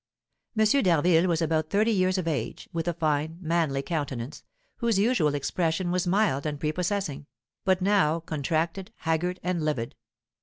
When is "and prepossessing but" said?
6.47-7.83